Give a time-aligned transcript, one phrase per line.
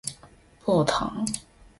[0.65, 1.23] 不疼